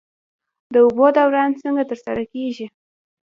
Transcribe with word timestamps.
د 0.73 0.75
اوبو 0.85 1.07
دوران 1.17 1.49
څنګه 1.61 1.83
ترسره 1.89 2.23
کیږي؟ 2.33 2.67